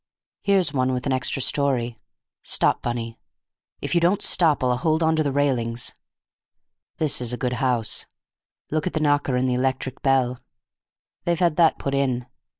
Here's 0.41 0.73
one 0.73 0.93
with 0.93 1.05
an 1.05 1.13
extra 1.13 1.43
story. 1.43 1.99
Stop, 2.41 2.81
Bunny; 2.81 3.19
if 3.81 3.93
you 3.93 4.01
don't 4.01 4.23
stop 4.23 4.63
I'll 4.63 4.75
hold 4.77 5.03
on 5.03 5.15
to 5.15 5.21
the 5.21 5.31
railings! 5.31 5.93
This 6.97 7.21
is 7.21 7.33
a 7.33 7.37
good 7.37 7.53
house; 7.61 8.07
look 8.71 8.87
at 8.87 8.93
the 8.93 8.99
knocker 8.99 9.35
and 9.35 9.47
the 9.47 9.53
electric 9.53 10.01
bell. 10.01 10.39
They've 11.25 11.37
had 11.37 11.55
that 11.57 11.77
put 11.77 11.93
in. 11.93 12.25